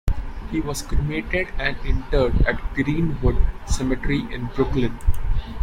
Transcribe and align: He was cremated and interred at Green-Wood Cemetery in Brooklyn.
He 0.49 0.61
was 0.61 0.81
cremated 0.81 1.49
and 1.59 1.77
interred 1.85 2.41
at 2.47 2.73
Green-Wood 2.73 3.37
Cemetery 3.67 4.21
in 4.33 4.47
Brooklyn. 4.55 4.97